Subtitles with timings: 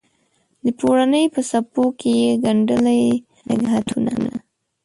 [0.63, 3.01] د پوړنې په څپو کې یې ګنډلي
[3.47, 4.13] نګهتونه